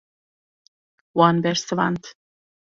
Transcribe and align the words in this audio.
Wan 1.21 1.35
bersivand. 1.45 2.03